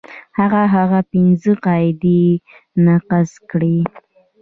که 0.51 0.61
هغه 0.75 0.99
پنځه 1.11 1.51
قاعدې 1.65 2.21
نقض 2.85 3.31
کړي. 3.49 3.77